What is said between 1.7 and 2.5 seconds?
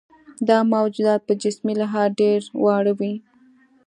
لحاظ ډېر